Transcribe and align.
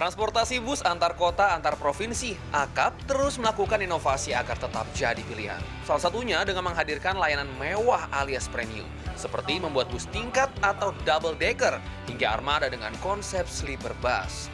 Transportasi 0.00 0.64
bus 0.64 0.80
antar 0.80 1.12
kota 1.12 1.52
antar 1.52 1.76
provinsi 1.76 2.32
(AKAP) 2.56 3.04
terus 3.04 3.36
melakukan 3.36 3.84
inovasi 3.84 4.32
agar 4.32 4.56
tetap 4.56 4.88
jadi 4.96 5.20
pilihan. 5.28 5.60
Salah 5.84 6.00
satunya 6.00 6.40
dengan 6.40 6.64
menghadirkan 6.64 7.20
layanan 7.20 7.44
mewah 7.60 8.08
alias 8.08 8.48
premium, 8.48 8.88
seperti 9.12 9.60
membuat 9.60 9.92
bus 9.92 10.08
tingkat 10.08 10.48
atau 10.64 10.96
double 11.04 11.36
decker 11.36 11.76
hingga 12.08 12.32
armada 12.32 12.72
dengan 12.72 12.96
konsep 13.04 13.44
sleeper 13.44 13.92
bus. 14.00 14.48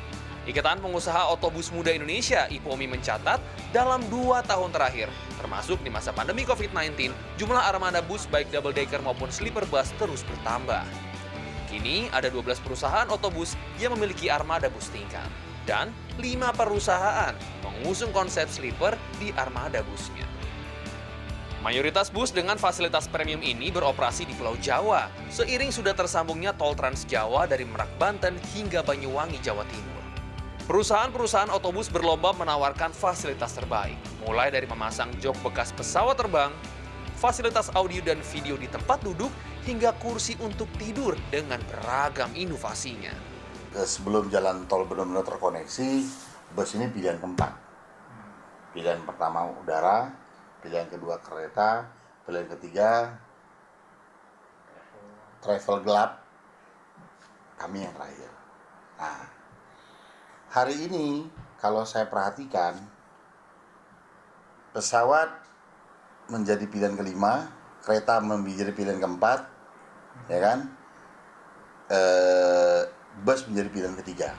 Ikatan 0.50 0.82
Pengusaha 0.82 1.30
Otobus 1.30 1.70
Muda 1.70 1.94
Indonesia 1.94 2.50
(IPOMI) 2.50 2.98
mencatat 2.98 3.38
dalam 3.70 4.02
dua 4.10 4.42
tahun 4.42 4.74
terakhir, 4.74 5.06
termasuk 5.38 5.78
di 5.86 5.94
masa 5.94 6.10
pandemi 6.10 6.42
COVID-19, 6.42 7.14
jumlah 7.38 7.62
armada 7.70 8.02
bus 8.02 8.26
baik 8.34 8.50
double 8.50 8.74
decker 8.74 8.98
maupun 8.98 9.30
sleeper 9.30 9.62
bus 9.70 9.94
terus 9.94 10.26
bertambah. 10.26 11.05
Kini 11.76 12.08
ada 12.08 12.32
12 12.32 12.56
perusahaan 12.64 13.04
otobus 13.12 13.52
yang 13.76 13.92
memiliki 13.92 14.32
armada 14.32 14.72
bus 14.72 14.88
tingkat. 14.88 15.28
Dan 15.68 15.92
5 16.16 16.56
perusahaan 16.56 17.36
mengusung 17.60 18.16
konsep 18.16 18.48
sleeper 18.48 18.96
di 19.20 19.28
armada 19.36 19.84
busnya. 19.84 20.24
Mayoritas 21.60 22.08
bus 22.08 22.32
dengan 22.32 22.56
fasilitas 22.56 23.04
premium 23.12 23.44
ini 23.44 23.68
beroperasi 23.68 24.24
di 24.24 24.32
Pulau 24.40 24.56
Jawa, 24.56 25.12
seiring 25.28 25.68
sudah 25.68 25.92
tersambungnya 25.92 26.56
tol 26.56 26.72
Trans 26.72 27.04
Jawa 27.04 27.44
dari 27.44 27.68
Merak, 27.68 27.92
Banten 28.00 28.40
hingga 28.56 28.80
Banyuwangi, 28.80 29.36
Jawa 29.44 29.68
Timur. 29.68 30.00
Perusahaan-perusahaan 30.64 31.52
otobus 31.52 31.92
berlomba 31.92 32.32
menawarkan 32.32 32.96
fasilitas 32.96 33.52
terbaik, 33.52 34.00
mulai 34.24 34.48
dari 34.48 34.64
memasang 34.64 35.12
jok 35.20 35.36
bekas 35.44 35.76
pesawat 35.76 36.16
terbang, 36.16 36.56
fasilitas 37.20 37.68
audio 37.76 38.00
dan 38.00 38.24
video 38.32 38.56
di 38.56 38.64
tempat 38.64 39.04
duduk, 39.04 39.28
hingga 39.66 39.98
kursi 39.98 40.38
untuk 40.38 40.70
tidur 40.78 41.18
dengan 41.26 41.58
beragam 41.66 42.30
inovasinya. 42.38 43.10
Sebelum 43.74 44.30
jalan 44.30 44.64
tol 44.70 44.86
benar-benar 44.86 45.26
terkoneksi, 45.26 46.06
bus 46.54 46.70
ini 46.78 46.86
pilihan 46.86 47.18
keempat. 47.18 47.52
Pilihan 48.72 49.02
pertama 49.02 49.50
udara, 49.50 50.14
pilihan 50.62 50.86
kedua 50.86 51.18
kereta, 51.18 51.90
pilihan 52.24 52.46
ketiga 52.56 53.18
travel 55.42 55.82
gelap, 55.86 56.22
kami 57.54 57.86
yang 57.86 57.94
terakhir. 57.94 58.30
Nah, 58.98 59.22
hari 60.50 60.74
ini 60.90 61.30
kalau 61.62 61.86
saya 61.86 62.10
perhatikan, 62.10 62.74
pesawat 64.74 65.30
menjadi 66.26 66.66
pilihan 66.66 66.98
kelima, 66.98 67.46
kereta 67.86 68.18
menjadi 68.18 68.74
pilihan 68.74 68.98
keempat, 68.98 69.55
ya 70.26 70.38
kan? 70.42 70.58
E, 71.86 72.00
bus 73.22 73.46
menjadi 73.46 73.68
pilihan 73.70 73.96
ketiga. 74.00 74.30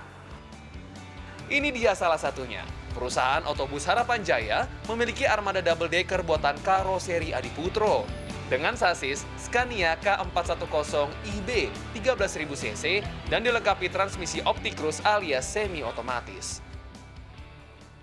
Ini 1.47 1.71
dia 1.71 1.95
salah 1.95 2.19
satunya. 2.19 2.67
Perusahaan 2.91 3.45
otobus 3.47 3.87
Harapan 3.87 4.19
Jaya 4.19 4.67
memiliki 4.91 5.23
armada 5.23 5.63
double 5.63 5.87
decker 5.87 6.25
buatan 6.25 6.59
karoseri 6.65 7.31
Adiputro. 7.31 8.03
Dengan 8.47 8.79
sasis 8.79 9.27
Scania 9.35 9.99
K410 9.99 11.11
IB 11.35 11.67
13.000 11.99 12.47
cc 12.55 12.83
dan 13.27 13.43
dilengkapi 13.43 13.91
transmisi 13.91 14.39
OptiCruise 14.43 15.03
alias 15.03 15.43
semi 15.43 15.83
otomatis. 15.83 16.66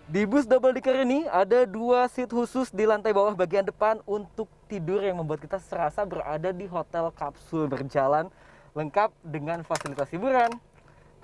Di 0.05 0.29
bus 0.29 0.45
double 0.45 0.77
decker 0.77 1.01
ini 1.01 1.25
ada 1.33 1.65
dua 1.65 2.05
seat 2.13 2.29
khusus 2.29 2.69
di 2.69 2.85
lantai 2.85 3.17
bawah 3.17 3.33
bagian 3.33 3.65
depan 3.65 4.05
untuk 4.05 4.53
tidur 4.69 5.01
yang 5.01 5.17
membuat 5.17 5.41
kita 5.41 5.57
serasa 5.57 6.05
berada 6.05 6.53
di 6.53 6.69
hotel 6.69 7.09
kapsul 7.09 7.65
berjalan 7.73 8.29
lengkap 8.77 9.09
dengan 9.25 9.65
fasilitas 9.65 10.13
hiburan, 10.13 10.53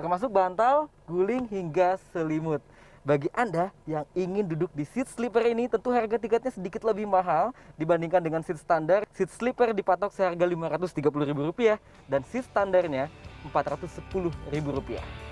termasuk 0.01 0.33
bantal, 0.33 0.89
guling 1.05 1.45
hingga 1.53 2.01
selimut. 2.09 2.65
Bagi 3.05 3.29
Anda 3.37 3.69
yang 3.85 4.09
ingin 4.17 4.49
duduk 4.49 4.73
di 4.73 4.89
seat 4.89 5.13
sleeper 5.13 5.45
ini, 5.45 5.69
tentu 5.69 5.93
harga 5.93 6.17
tiketnya 6.17 6.49
sedikit 6.49 6.81
lebih 6.81 7.05
mahal 7.05 7.53
dibandingkan 7.77 8.25
dengan 8.25 8.41
seat 8.41 8.65
standar. 8.65 9.05
Seat 9.13 9.29
sleeper 9.29 9.77
dipatok 9.77 10.09
seharga 10.09 10.49
Rp530.000 10.49 11.77
dan 12.09 12.25
seat 12.33 12.49
standarnya 12.49 13.13
Rp410.000. 13.45 15.30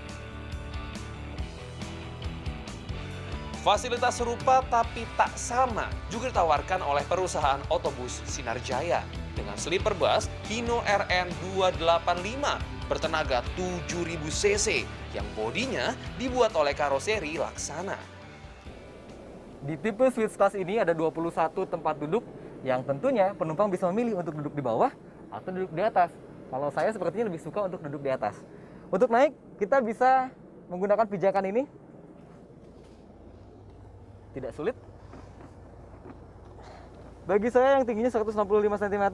Fasilitas 3.58 4.22
serupa 4.22 4.62
tapi 4.70 5.02
tak 5.18 5.34
sama 5.34 5.90
juga 6.14 6.30
ditawarkan 6.30 6.78
oleh 6.78 7.02
perusahaan 7.10 7.58
otobus 7.74 8.22
Sinar 8.22 8.62
Jaya 8.62 9.02
dengan 9.34 9.58
sleeper 9.58 9.98
bus 9.98 10.30
Hino 10.46 10.78
RN 10.86 11.26
285 11.58 12.86
bertenaga 12.86 13.42
7000 13.58 14.14
cc 14.30 14.86
yang 15.10 15.26
bodinya 15.34 15.90
dibuat 16.22 16.54
oleh 16.54 16.70
karoseri 16.70 17.34
Laksana. 17.34 17.98
Di 19.66 19.74
tipe 19.74 20.06
Sweet 20.06 20.38
Class 20.38 20.54
ini 20.54 20.78
ada 20.78 20.94
21 20.94 21.50
tempat 21.66 21.98
duduk 21.98 22.22
yang 22.62 22.86
tentunya 22.86 23.34
penumpang 23.34 23.74
bisa 23.74 23.90
memilih 23.90 24.22
untuk 24.22 24.38
duduk 24.38 24.54
di 24.54 24.62
bawah 24.62 24.94
atau 25.34 25.50
duduk 25.50 25.74
di 25.74 25.82
atas. 25.82 26.14
Kalau 26.46 26.70
saya 26.70 26.94
sepertinya 26.94 27.26
lebih 27.26 27.42
suka 27.42 27.66
untuk 27.66 27.82
duduk 27.82 28.06
di 28.06 28.10
atas. 28.14 28.38
Untuk 28.88 29.10
naik, 29.10 29.34
kita 29.58 29.82
bisa 29.82 30.30
menggunakan 30.70 31.10
pijakan 31.10 31.44
ini 31.50 31.66
tidak 34.38 34.54
sulit. 34.54 34.76
Bagi 37.28 37.52
saya 37.52 37.76
yang 37.76 37.84
tingginya 37.84 38.08
165 38.08 38.32
cm, 38.88 39.04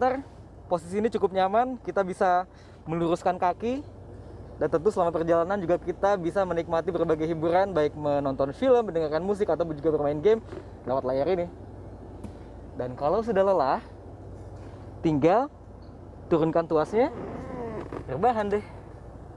posisi 0.71 0.95
ini 1.03 1.11
cukup 1.11 1.35
nyaman. 1.35 1.81
Kita 1.83 2.07
bisa 2.07 2.47
meluruskan 2.87 3.41
kaki 3.41 3.83
dan 4.55 4.71
tentu 4.71 4.95
selama 4.95 5.11
perjalanan 5.11 5.59
juga 5.59 5.83
kita 5.83 6.15
bisa 6.15 6.47
menikmati 6.47 6.95
berbagai 6.95 7.27
hiburan 7.27 7.75
baik 7.75 7.99
menonton 7.99 8.55
film, 8.55 8.87
mendengarkan 8.87 9.27
musik 9.27 9.51
atau 9.51 9.67
juga 9.75 9.99
bermain 9.99 10.21
game 10.23 10.39
lewat 10.87 11.03
layar 11.03 11.27
ini. 11.27 11.47
Dan 12.79 12.95
kalau 12.95 13.19
sudah 13.19 13.43
lelah, 13.43 13.83
tinggal 15.03 15.51
turunkan 16.31 16.71
tuasnya, 16.71 17.11
rebahan 18.07 18.47
deh. 18.55 18.65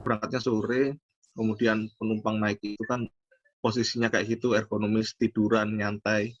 Berangkatnya 0.06 0.38
sore, 0.38 0.94
kemudian 1.34 1.90
penumpang 1.98 2.38
naik 2.38 2.62
itu 2.62 2.84
kan 2.86 3.10
posisinya 3.58 4.08
kayak 4.08 4.38
gitu 4.38 4.54
ergonomis 4.54 5.14
tiduran 5.18 5.78
nyantai 5.78 6.38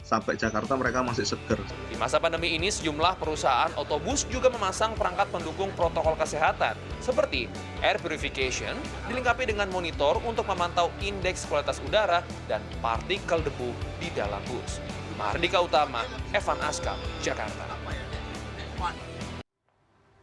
sampai 0.00 0.36
Jakarta 0.36 0.74
mereka 0.80 1.04
masih 1.04 1.28
seger. 1.28 1.60
Di 1.92 1.96
masa 2.00 2.16
pandemi 2.16 2.56
ini 2.56 2.72
sejumlah 2.72 3.20
perusahaan 3.20 3.72
otobus 3.76 4.24
juga 4.32 4.48
memasang 4.48 4.96
perangkat 4.96 5.28
pendukung 5.28 5.68
protokol 5.76 6.16
kesehatan 6.16 6.76
seperti 7.04 7.52
air 7.84 8.00
purification 8.00 8.72
dilengkapi 9.12 9.52
dengan 9.52 9.68
monitor 9.68 10.18
untuk 10.24 10.48
memantau 10.48 10.88
indeks 11.04 11.44
kualitas 11.46 11.78
udara 11.84 12.24
dan 12.48 12.64
partikel 12.80 13.44
debu 13.44 13.70
di 14.00 14.08
dalam 14.16 14.40
bus. 14.48 14.80
Mardika 15.20 15.60
Utama, 15.60 16.00
Evan 16.32 16.56
Askam, 16.64 16.96
Jakarta. 17.20 17.68